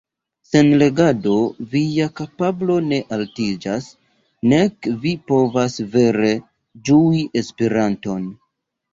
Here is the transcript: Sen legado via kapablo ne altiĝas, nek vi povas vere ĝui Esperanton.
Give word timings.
Sen 0.49 0.67
legado 0.81 1.33
via 1.73 2.05
kapablo 2.19 2.77
ne 2.85 2.97
altiĝas, 3.17 3.89
nek 4.53 4.89
vi 5.03 5.11
povas 5.33 5.77
vere 5.97 6.31
ĝui 6.89 7.21
Esperanton. 7.43 8.25